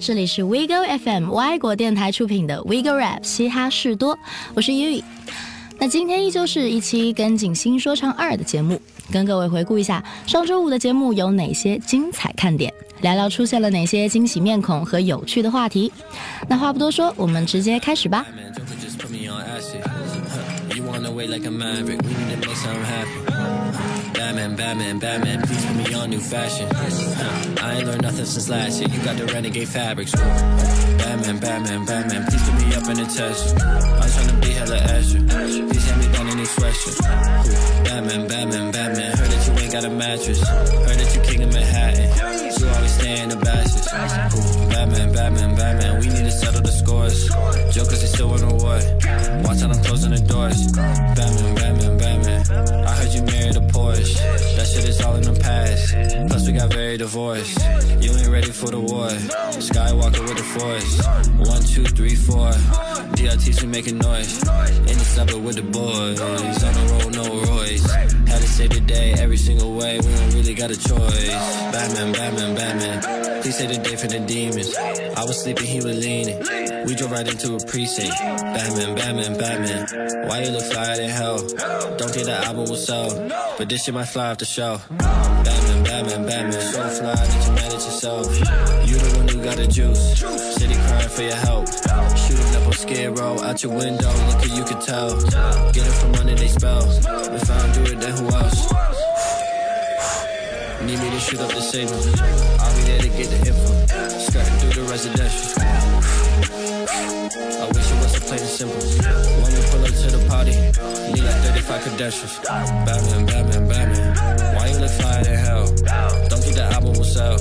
[0.00, 4.16] 这里是 WeGo FM 外国电台出品的 WeGo Rap 嘻哈事多，
[4.54, 5.02] 我是 Yui。
[5.80, 8.80] 那今天依旧是一期《跟锦星说唱二》的节目，
[9.10, 15.92] 跟各位回顾一下上周五的节目有哪些精彩看点，聊聊出现了哪些惊喜面孔和有趣的话题。
[16.48, 18.24] 那话不多说，我们直接开始吧。
[24.36, 25.42] Batman, Batman, Batman.
[25.44, 26.68] Please put me on new fashion.
[27.62, 28.86] I ain't learned nothing since last year.
[28.90, 30.12] You got the renegade fabrics.
[30.12, 32.26] Batman, Batman, Batman.
[32.26, 33.58] Please put me up in a test.
[33.58, 35.20] I'm trying to be hella extra.
[35.22, 37.00] Please hand me down any sweatshirt.
[37.84, 39.16] Batman, Batman, Batman.
[39.16, 40.46] Heard that you ain't got a mattress.
[40.46, 42.37] Heard that you king of Manhattan
[42.88, 43.86] we stay in the bashes.
[44.72, 47.18] Batman, Batman, Batman, we need to settle the scores.
[47.76, 48.78] Jokers is still in the war.
[49.44, 50.58] Watch out, I'm closing the doors.
[51.16, 52.40] Batman, Batman, Batman,
[52.90, 54.12] I heard you married a Porsche.
[54.56, 55.82] That shit is all in the past.
[56.28, 57.58] Plus, we got very divorced.
[58.02, 59.08] You ain't ready for the war.
[59.70, 60.92] Skywalker with the force.
[61.52, 62.50] One, two, three, four.
[63.14, 64.42] DRTs, we making noise.
[64.90, 66.20] In the suburb with the boys.
[66.20, 67.90] On the road, no Royce.
[68.28, 69.96] Had to save the day every single way.
[69.98, 71.28] We don't really got a choice.
[71.72, 73.42] Batman, Batman, Batman.
[73.42, 74.76] Please save the day for the demons.
[74.76, 76.38] I was sleeping, he was leaning.
[76.86, 78.18] We drove right into a precinct.
[78.18, 80.28] Batman, Batman, Batman.
[80.28, 81.38] Why you look flyer than hell?
[81.96, 83.08] Don't think the album will sell.
[83.56, 84.86] But this shit might fly off the shelf.
[84.90, 86.52] Batman, Batman, Batman.
[86.52, 88.28] So fly that you manage yourself.
[88.88, 90.47] You the one who got the juice
[91.18, 91.66] for your help.
[92.16, 95.20] Shooting up on Skid Row, out your window, look who you can tell.
[95.72, 96.84] Get it from under they spell.
[96.88, 98.97] If I don't do it, then who else?
[100.88, 101.92] Need me to shoot up the saber.
[101.92, 103.68] I'll be there to get the info.
[104.16, 105.60] Skirting through the residential.
[107.60, 108.80] I wish it was a plain and simple.
[108.96, 110.52] When we pull up to the party,
[111.12, 112.38] need like 35 credentials.
[112.40, 114.56] Batman, Batman, Batman.
[114.56, 115.66] Why you look fly in hell?
[116.30, 117.36] Don't think the album will sell.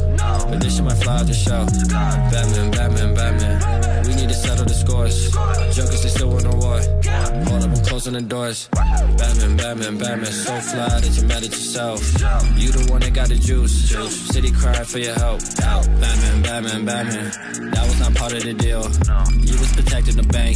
[0.49, 1.69] But this shit might fly off the shelf.
[1.87, 3.96] Batman, Batman, Batman.
[4.07, 5.29] We need to settle the scores.
[5.75, 6.75] Jokers, they still want a war.
[7.51, 8.69] All of them closing the doors.
[8.71, 10.25] Batman, Batman, Batman.
[10.31, 11.99] So fly that you're mad at yourself.
[12.57, 13.89] You the one that got the juice.
[14.31, 15.41] City crying for your help.
[15.59, 17.25] Batman, Batman, Batman.
[17.71, 18.83] That was not part of the deal.
[19.43, 20.55] You was protecting the bank.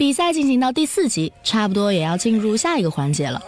[0.00, 3.38] 比赛进行到第四集，差不多也要进入下一个环节了。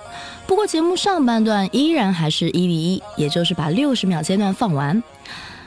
[0.46, 5.02] 不过节目上半段依然还是一比一，也就是把六十秒阶段放完。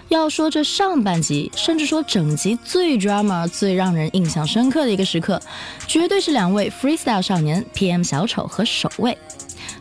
[0.09, 5.41] 要说这上半集，甚至说整集最 drama、最让人印象深刻的一个时刻，
[5.87, 9.17] 绝对是两位 freestyle 少年 PM 小丑和守卫。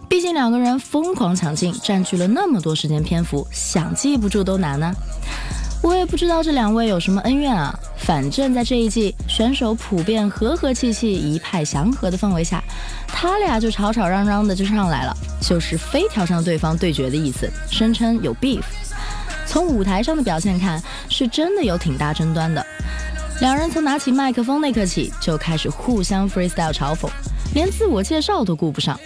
[0.09, 4.91] 毕竟两个人疯狂抢镜，占据了那么多时间篇幅，想记不住都难呢。
[5.85, 12.59] 我也不知道这两位有什么恩怨啊，反正在这一季选手普遍和和气气、一派祥和的氛围下，
[13.07, 18.63] 他俩就吵吵嚷嚷的就上来了，就是非挑上对方对决的意思，声称有 beef。
[19.47, 22.65] 从舞台上的表现看，是真的有挺大争端的。
[23.43, 27.11] 两人从拿起麦克风那刻起，就开始互相 freestyle 嘲讽，
[27.53, 28.99] 连自我介绍都顾不上。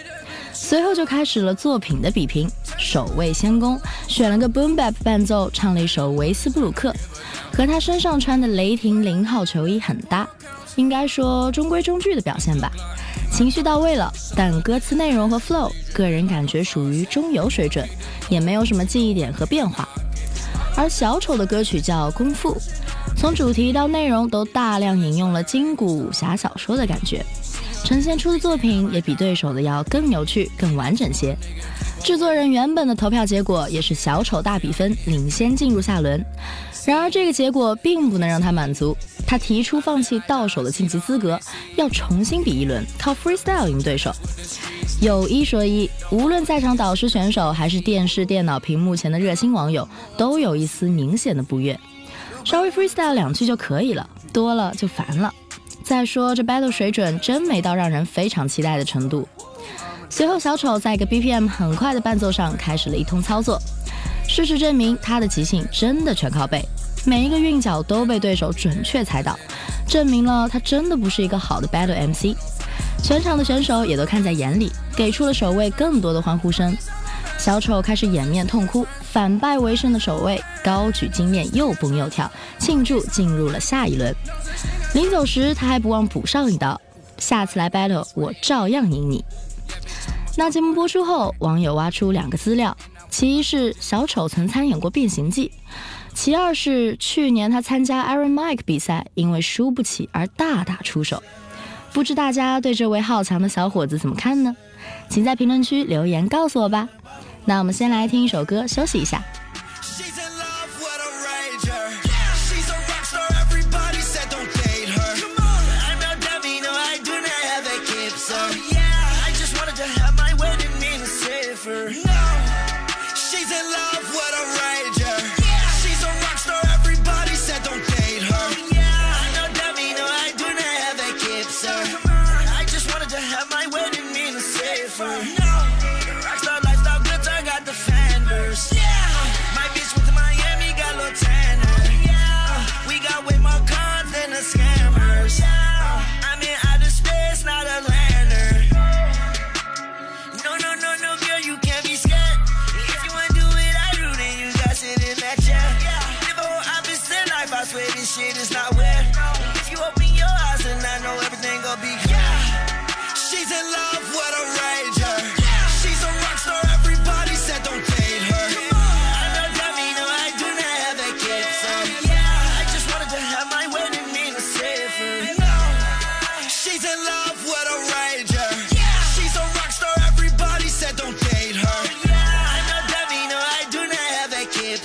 [0.61, 2.47] 随后就开始了作品的比拼，
[2.77, 6.93] 守卫先攻选了个 boom bap 伴奏，唱了一首维斯布鲁克，
[7.55, 10.27] 和他身上穿的雷霆零号球衣很搭，
[10.75, 12.69] 应该说中规中矩的表现吧，
[13.31, 17.87] 情绪到位了，但歌词内容和 flow，个人感觉属于中游水准，
[18.29, 19.87] 也没有什么记忆点和变化。
[20.75, 22.55] 而小丑的歌曲叫功夫，
[23.15, 27.25] 从主题到内容都大量引用了金古武侠小说的感觉。
[27.83, 31.35] 呈现出的作品也比对手的要更有趣、更完整些。
[32.03, 36.23] 制作人原本的投票结果也是小丑大比分领先，进入下轮。
[36.85, 38.95] 然而这个结果并不能让他满足，
[39.25, 41.39] 他提出放弃到手的晋级资格，
[41.75, 44.11] 要重新比一轮，靠 freestyle 赢对手。
[45.01, 49.87] 有一说一，无论在场导师、选手，还是电视、电脑屏幕前的热心网友，
[50.17, 51.77] 都有一丝明显的不悦。
[52.45, 55.33] 稍微 freestyle 两句就可以了，多了就烦了。
[55.89, 59.27] 再说这 battle 水准真没到让人非常期待的程度。
[60.07, 63.59] 随后，小丑在一个 BPM 很快的伴奏上开始了一通操作。
[64.27, 66.63] 事实证明，他的即兴真的全靠背，
[67.07, 69.35] 每一个韵脚都被对手准确猜到，
[69.87, 72.37] 证明了他真的不是一个好的 battle MC。
[73.01, 76.77] 全场的选手也都看在眼里，给出了守卫更多的欢呼声。
[77.39, 78.85] 小丑开始掩面痛哭。
[79.11, 84.13] 反败为胜的守卫高举金链，又蹦又跳庆祝进入了下一轮。
[84.93, 86.79] 临走时，他还不忘补上一刀：
[87.17, 89.23] 下次来 battle，我照样赢你。
[90.37, 92.75] 那节目播出后，网友挖出两个资料：
[93.09, 95.49] 其一是小丑曾参演过《变形计》，
[96.13, 101.21] 其二是去年他参加 i r o n Mike 比赛，因为输不起而大打出手。
[101.91, 104.55] 不知大家对这位好强的小伙子怎么看呢？
[105.09, 106.87] 请在评论区留言告诉我吧。
[107.45, 109.21] 那我们先来听一首歌，休息一下。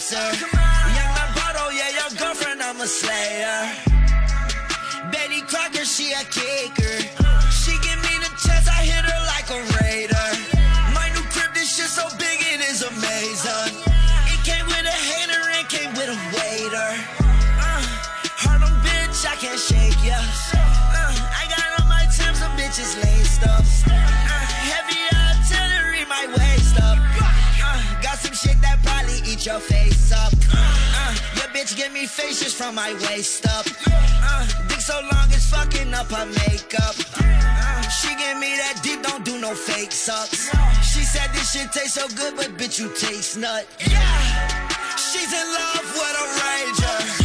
[0.05, 0.55] flexer.
[0.97, 3.61] Young Roboto, yeah, your girlfriend, I'm a slayer.
[5.11, 6.84] Betty Crocker, she a kicker.
[31.85, 33.67] give me faces from my waist up.
[33.93, 36.95] Uh, dick so long it's fucking up her makeup.
[37.19, 40.49] Uh, she give me that deep, don't do no fake sucks.
[40.93, 43.67] She said this shit tastes so good, but bitch, you taste nut.
[43.87, 46.27] Yeah, she's in love with a
[47.05, 47.24] ranger.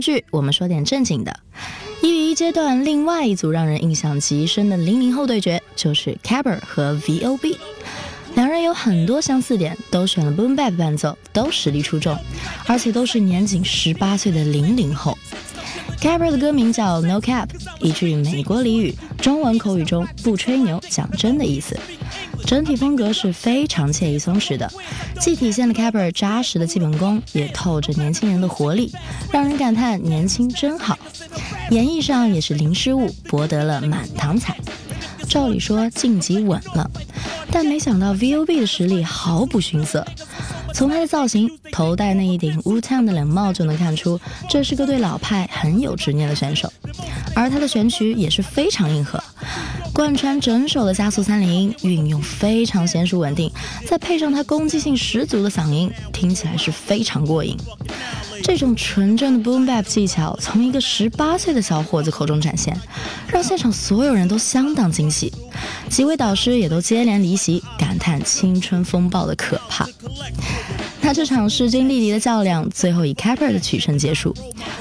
[0.00, 1.38] 剧，我们说点正经的。
[2.00, 7.56] 一语一阶段，另外一组让人印象极深的零零后对决，就是 Caber 和 VOB。
[8.36, 12.16] 两人有很多相似点，都选了 Boom Bap 伴奏，都实力出众，
[12.66, 15.16] 而且都是年仅十八岁的零零后。
[16.00, 17.48] Caber 的歌名叫 No Cap，
[17.80, 21.76] 一句美国俚语，中文口语中不吹牛、讲真的意思。
[22.50, 24.68] 整体风格是非常惬意松弛的，
[25.20, 28.92] 既体现了 c a p p a 扎实的基本功，也透着年轻人的活力，
[29.30, 30.98] 让人感叹年轻真好。
[31.70, 34.56] 演绎上也是零失误，博得了满堂彩。
[35.28, 36.90] 照理说晋级稳了，
[37.52, 40.04] 但没想到 VOB 的实力毫不逊色。
[40.74, 46.72] 从他的造型，头戴那一顶 Wu Tang 的冷帽就能看出，这是个对老派很有执念的选手。
[47.32, 49.22] 而他的选曲也是非常硬核。
[50.00, 53.52] 贯穿整首的加速三连音运用非常娴熟稳定，
[53.84, 57.54] 再配上他攻击性十足的嗓音，听起来是非常过瘾。
[58.42, 62.76] 这种纯正的 boom bap 技巧从一个十八岁的小伙子口中展现，
[63.28, 65.32] 让现场所有人都相当惊喜，
[65.88, 69.86] 几位导师也都接连离席，感叹青春风暴的可怕。
[71.02, 74.34] 那这场势均力敌的较量，最后以 Kappa 的取胜结束，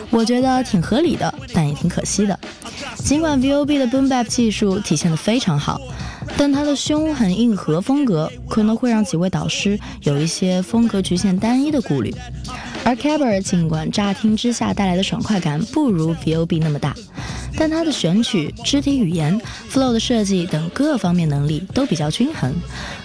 [0.10, 2.40] 我觉得挺合理的，但也挺可惜的。
[2.98, 5.80] 尽管 VOB 的 boom bap 技术体现的非常好。
[6.38, 12.14] 但他的凶狠硬核风格可能会让几位导师有一些风格局限单一的顾虑，
[12.84, 16.96] 而 Caber 尽管乍听之下带来的爽快感不如 VOB 那么大，
[17.58, 19.40] 但他的选曲、肢体语言、
[19.72, 22.54] flow 的设计等各方面能力都比较均衡，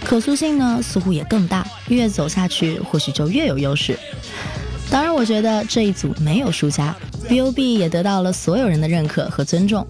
[0.04, 3.99] 可塑性呢似乎也更大，越走下去或许就越有优势。
[4.90, 6.95] 当然，我觉得这一组没有输家
[7.28, 9.85] ，VOB 也得到了所有人的认可和尊重。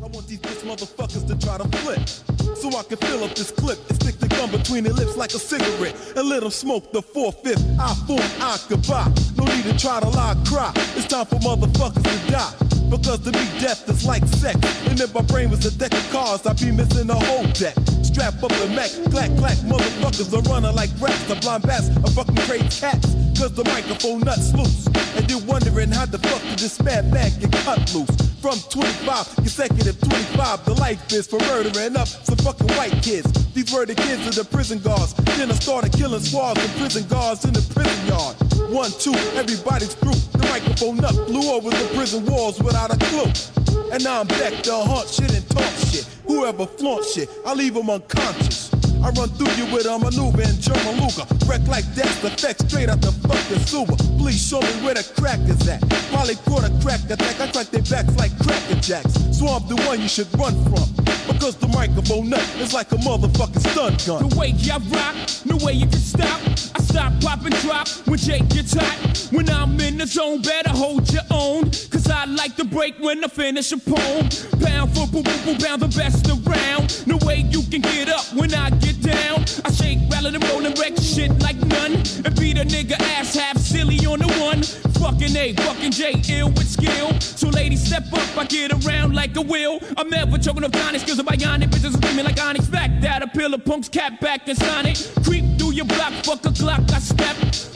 [2.73, 5.35] so I can fill up this clip and stick the gun between their lips like
[5.35, 7.61] a cigarette and let them smoke the four-fifth.
[7.78, 9.04] I fool, I could buy.
[9.37, 10.73] No need to try to lie, cry.
[10.97, 12.52] It's time for motherfuckers to die.
[12.88, 14.56] Because to me, death is like sex.
[14.88, 17.75] And if my brain was a deck of cards, I'd be missing a whole deck.
[18.00, 21.23] Strap up the Mac, clack, clack, motherfuckers are running like rats.
[21.25, 23.12] The blind bats are fucking crazy cats.
[23.37, 24.87] Cause the microphone nuts loose.
[25.16, 28.33] And you're wondering how the fuck did this man get cut loose?
[28.44, 33.24] From 25, consecutive 25, the life is for murdering up some fucking white kids.
[33.54, 35.14] These were the kids of the prison guards.
[35.14, 38.36] Then I started killing squads of prison guards in the prison yard.
[38.70, 40.20] One, two, everybody's through.
[40.38, 43.82] The microphone up, flew over the prison walls without a clue.
[43.90, 46.04] And now I'm back to hunt shit and talk shit.
[46.26, 48.63] Whoever flaunts shit, I leave them unconscious.
[49.04, 51.28] I run through you with a maneuver and German Luca.
[51.44, 53.96] Wreck like that's the fact, straight out the fucking sewer.
[54.18, 55.84] Please show me where the crack is at.
[56.11, 59.12] Molly caught a crack attack, I crack their backs like cracker jacks.
[59.37, 61.03] Swamp the one you should run from.
[61.28, 64.28] Because the microphone nut is like a motherfucking stun gun.
[64.28, 66.40] The way I rock, no way you can stop.
[66.74, 69.28] I stop, pop, and drop when Jake gets hot.
[69.30, 71.64] When I'm in the zone, better hold your own.
[71.90, 74.28] Cause I like to break when I finish a poem.
[74.60, 76.84] Pound for boom, boom, bound the best around.
[77.06, 79.44] No way you can get up when I get down.
[79.64, 81.92] I shake, rattle, and roll and wreck shit like none.
[82.24, 84.62] And beat a nigga ass half silly on the one.
[85.00, 87.10] Fucking A, fucking J, ill with skill.
[87.20, 89.78] So ladies, step up, I get around like a wheel.
[89.96, 92.66] I'm never choking up Donnie, skills of bionic, bitches screaming like Onyx.
[92.66, 94.96] Back that appeal of punks, cat back and Sonic.
[95.24, 97.34] Creep through your block, fuck a clock, I step.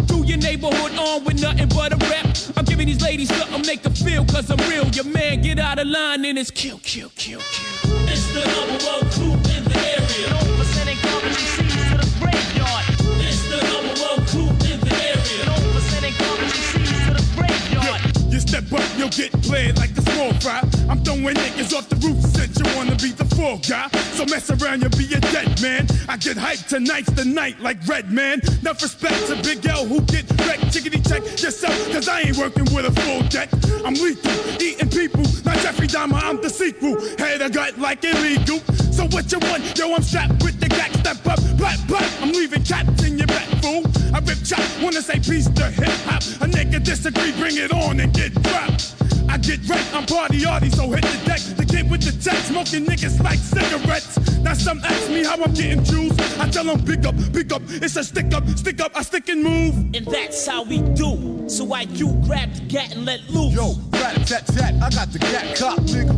[0.08, 2.26] Through your neighborhood on with nothing but a rep.
[2.56, 4.84] I'm giving these ladies something they can feel, cause I'm real.
[4.88, 7.98] Your man get out of line and it's kill, kill, kill, kill.
[8.12, 10.28] It's the number one crew in the area.
[10.28, 12.84] No percentage comedy sees to the graveyard.
[13.24, 15.44] It's the number one crew in the area.
[15.48, 18.00] No percentage comedy sees to the graveyard.
[18.04, 20.67] Yo, you step up, you'll get played like a small fry.
[20.88, 23.88] I'm throwing niggas off the roof since you wanna be the fool guy.
[24.16, 25.87] So mess around, you'll be a dead man.
[26.09, 28.40] I get hyped tonight's the night like Red Man.
[28.61, 30.73] Enough respect to Big L who get wrecked.
[30.73, 33.50] Chickadee check yourself, cause I ain't working with a full deck.
[33.85, 35.23] I'm lethal, eating people.
[35.45, 36.97] Not Jeffrey Dahmer, I'm the sequel.
[37.18, 38.61] Head a gut like illegal.
[38.98, 39.78] So what you want?
[39.78, 40.90] Yo, I'm strapped with the gat.
[40.94, 42.10] Step up, black, black.
[42.20, 43.84] I'm leaving cats in your back, fool.
[44.12, 46.20] I rip chop, wanna say peace to hip hop.
[46.42, 48.96] A nigga disagree, bring it on and get dropped.
[49.28, 51.38] I get wrecked, I'm party arty, so hit the deck.
[51.56, 54.18] The kid with the tech, smoking niggas like cigarettes.
[54.40, 56.18] Now some ask me how I'm getting juice.
[56.40, 59.28] I tell them pick up, pick up, it's a stick up, stick up, I stick
[59.28, 59.74] and move.
[59.94, 61.44] And that's how we do.
[61.48, 63.54] So why you grab the gat and let loose.
[63.54, 66.17] Yo, rat tat tat, I got the gat cop, nigga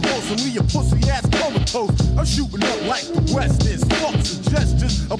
[0.00, 1.90] me a pussy ass comatose.
[2.16, 3.84] I'm shooting up like the West is.
[3.84, 5.18] Fuck suggestions, out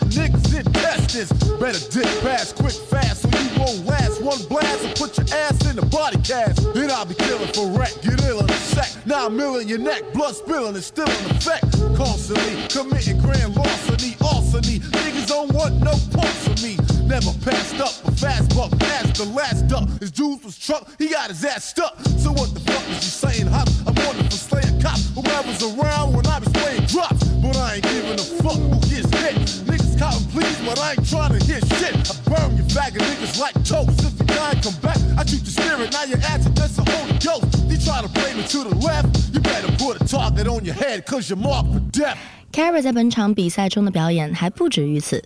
[0.00, 1.30] the niggas intestines.
[1.60, 4.20] Better dip fast, quick, fast, so you won't last.
[4.20, 6.62] One blast and put your ass in the body cast.
[6.74, 9.06] Then I'll be killing for rent, get ill in a sec.
[9.06, 11.62] Now I'm ill in your neck, blood spilling is still in effect.
[11.96, 14.80] Constantly committing grand larceny, arsony.
[14.80, 16.76] Niggas don't want no parts of me.
[17.08, 19.88] Never passed up, but fast buck past the last up.
[19.98, 21.96] His jewels was truck, he got his ass stuck.
[22.20, 23.66] So what the fuck is he saying, hop?
[23.88, 25.08] I'm on it for slaying cops.
[25.16, 29.08] Who around when I was playing drops, but I ain't giving a fuck who gets
[29.08, 29.34] hit.
[29.64, 31.96] Niggas cotton please, but I ain't trying to hear shit.
[31.96, 33.88] I burn your bag of niggas like toast.
[34.04, 35.90] If you die come back, I shoot your spirit.
[35.96, 37.56] Now your ass that's a Holy Ghost.
[37.72, 40.74] You try to play me to the left, you better put a target on your
[40.74, 42.20] head, cause you're marked for death.
[42.52, 45.24] Kara 在本场比赛中的表演还不止于此。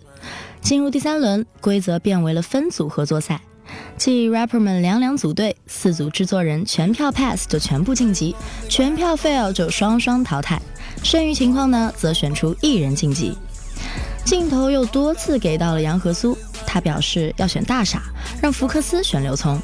[0.63, 3.39] 进入第三轮，规则变为了分组合作赛，
[3.97, 8.33] 即 rapper 们两两组队，四组制作人全票 pass 就全部晋级，
[8.69, 10.59] 全票 fail 就双双淘汰，
[11.03, 13.33] 剩余情况呢则选出一人晋级。
[14.23, 18.01] 镜头又多次给到了杨和苏，他表示要选大傻，
[18.41, 19.59] 让福克斯选刘聪，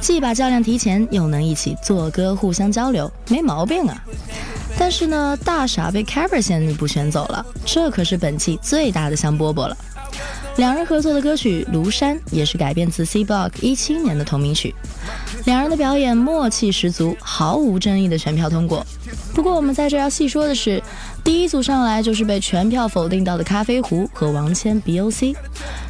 [0.00, 4.02] 既把较量提前，又能一起作歌互相交流，没毛病啊。
[4.76, 9.76] 但是呢，大傻被 k v e r 先一步选走了，这可是本季最大的香饽饽了。
[10.56, 14.74] 两人合作的歌曲《庐山》也是改编自 C Block 一七年的同名曲。
[15.46, 18.84] 两人的表演默契十足，毫无争议的全票通过。
[19.32, 20.82] 不过我们在这要细说的是，
[21.24, 25.34] 第一组上来就是被全票否定到的咖啡壶和王谦 B O C，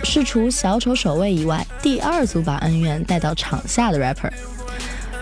[0.05, 4.31] 是除小丑守卫以外第二组把恩怨带到场下的 rapper。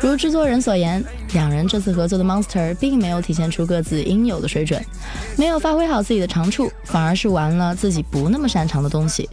[0.01, 1.03] 如制作人所言，
[1.33, 4.81] 两人这次合作的 Monster 并没有体现出各自应有的水准，
[5.37, 9.29] 没有发挥好自己的长处，反而是玩了自己不那么擅长的东西，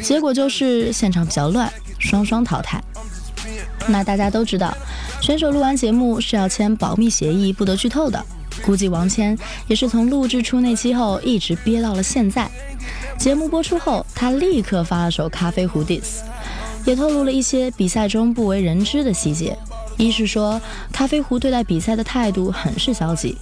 [0.00, 2.82] 结果就是现场比较乱，双双淘汰。
[3.88, 4.76] 那大家都知道，
[5.20, 8.22] 选手录完节目是要签保密协议，不得剧透的。
[8.64, 9.36] 估计王谦
[9.66, 12.48] 也是从录制出那期后一直憋到了现在。
[13.18, 16.20] 节目播出后，他立刻发了首咖啡壶 diss，
[16.84, 19.56] 也透露了一些比赛中不为人知的细节。
[19.98, 20.60] 一是说，
[20.92, 23.36] 咖啡壶对待比赛的态度很是消极，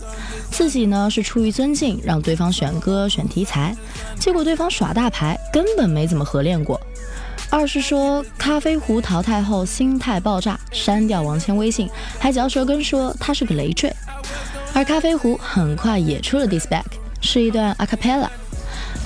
[0.52, 3.76] 自己呢是出于尊敬让对方选歌选题材，
[4.20, 6.80] 结果对方耍大牌，根本没怎么合练过。
[7.50, 11.88] 二是说，咖啡壶淘汰后心态爆炸，删掉王谦微信，
[12.20, 13.92] 还嚼舌根说他是个累赘。
[14.72, 16.84] 而咖啡壶很快也出了 disack，
[17.20, 18.28] 是一段 a cappella，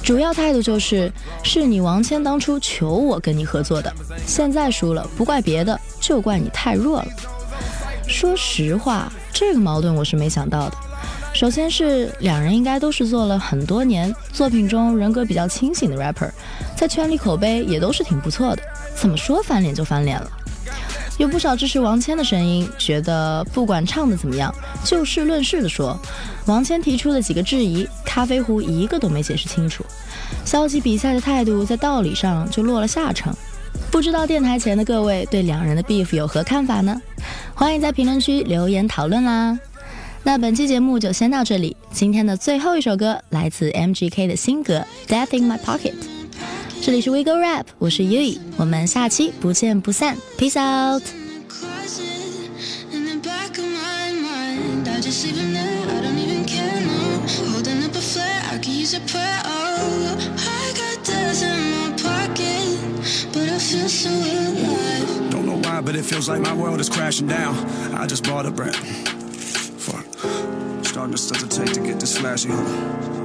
[0.02, 1.10] 主要态度就是
[1.42, 3.90] 是你王谦当初求我跟你合作的，
[4.26, 7.08] 现在输了不怪别的，就怪你太弱了。
[8.18, 10.76] 说实话，这个矛盾我是没想到的。
[11.32, 16.28] 首先是两人应该都是做了很多年作品中人格比较清醒的 rapper，
[16.76, 18.62] 在圈里口碑也都是挺不错的，
[18.96, 20.28] 怎么说翻脸就翻脸了？
[21.18, 25.96] 有不少支持王谦的声音觉得，不管唱的怎么样，就事论事的说，
[26.46, 29.84] 王谦提出的几个质疑，咖啡壶一个都没解释清楚，
[30.44, 33.32] 消极比赛的态度在道理上就落了下乘。
[33.92, 37.00] 不知道电台前的各位对两人的 beef 有何看法呢？
[37.58, 39.58] 欢迎在评论区留言讨论啦！
[40.22, 44.80] 那本期节目就先到这里，今天的最后一首歌来自 M G K 的新歌
[45.12, 45.90] 《Death in My Pocket》，
[46.80, 51.02] 这里是 WeGo Rap，我是 y U i 我们下期不见不散，Peace Out。
[65.78, 67.54] outside, but it feels like my world is crashing down.
[67.94, 68.74] I just bought a brand.
[68.76, 70.04] Fuck.
[70.84, 73.24] Starting to hesitate to get this flashy, huh?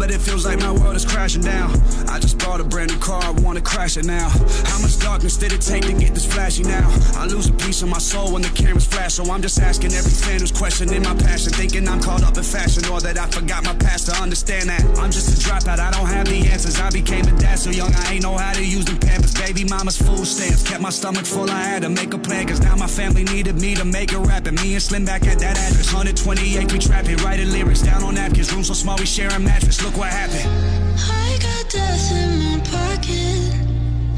[0.00, 1.70] but it feels like my world is crashing down.
[2.08, 4.30] I just bought a brand new car, I wanna crash it now.
[4.64, 6.88] How much darkness did it take to get this flashy now?
[7.16, 9.92] I lose a piece of my soul when the cameras flash, so I'm just asking
[9.92, 13.26] every fan who's questioning my passion, thinking I'm caught up in fashion or that I
[13.28, 14.80] forgot my past to understand that.
[14.98, 16.80] I'm just a dropout, I don't have the answers.
[16.80, 19.34] I became a dad so young, I ain't know how to use them pampers.
[19.34, 22.60] Baby mama's food stamps kept my stomach full, I had to make a plan, cause
[22.60, 25.38] now my family needed me to make a rap, and me and Slim back at
[25.40, 25.92] that address.
[25.92, 29.76] 128, we trapping, writing lyrics down on napkins, room so small we share a mattress.
[29.84, 30.50] Look look what happened.
[30.98, 33.42] I got death in my pocket,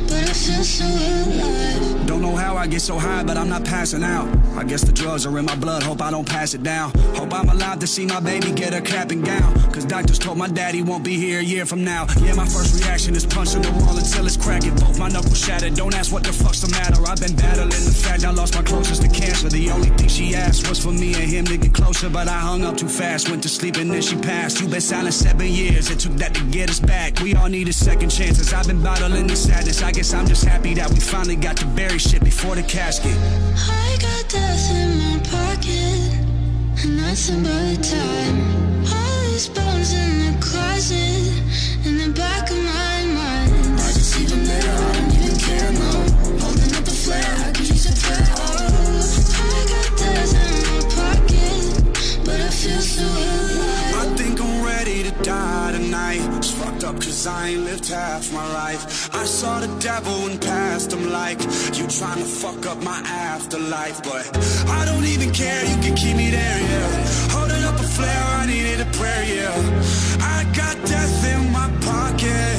[0.08, 1.91] but I feel so alive.
[2.22, 4.28] Don't know how I get so high, but I'm not passing out.
[4.56, 6.92] I guess the drugs are in my blood, hope I don't pass it down.
[7.18, 9.52] Hope I'm alive to see my baby get a cap and gown.
[9.72, 12.06] Cause doctors told my daddy won't be here a year from now.
[12.22, 14.61] Yeah, my first reaction is punching the wall until it's cracked
[15.02, 15.74] my knuckles shattered.
[15.74, 16.94] Don't ask what the fuck's the matter.
[17.10, 19.48] I've been battling the fact I lost my closest to cancer.
[19.48, 22.38] The only thing she asked was for me and him to get closer, but I
[22.38, 23.28] hung up too fast.
[23.28, 24.60] Went to sleep and then she passed.
[24.60, 25.90] You've been silent seven years.
[25.90, 27.18] It took that to get us back.
[27.18, 28.52] We all needed second chances.
[28.52, 29.82] I've been bottling the sadness.
[29.82, 33.16] I guess I'm just happy that we finally got to bury shit before the casket.
[33.16, 36.14] I got death in my pocket,
[36.84, 38.40] and nothing but time.
[38.94, 41.71] All these bones in the closet.
[56.82, 59.14] fucked up cause I ain't lived half my life.
[59.14, 61.38] I saw the devil and passed him like,
[61.78, 64.02] you trying to fuck up my afterlife.
[64.02, 64.22] But
[64.68, 67.04] I don't even care, you can keep me there, yeah.
[67.30, 69.54] Holding up a flare, I needed a prayer, yeah.
[70.20, 72.58] I got death in my pocket.